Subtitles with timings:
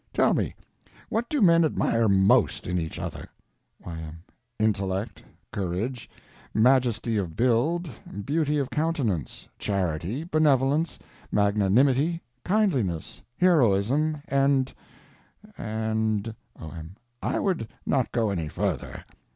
[0.13, 3.29] Tell me—what do men admire most in each other?
[3.85, 4.23] Y.M.
[4.57, 6.09] Intellect, courage,
[6.55, 7.87] majesty of build,
[8.25, 10.97] beauty of countenance, charity, benevolence,
[11.31, 14.73] magnanimity, kindliness, heroism, and—and—
[16.59, 16.95] O.M.
[17.21, 19.05] I would not go any further.